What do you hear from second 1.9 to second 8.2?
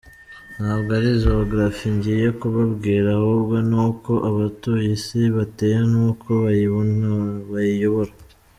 ngiye kubabwira ahubwo ni uko abatuye Isi bateye n’uko bayiyobora.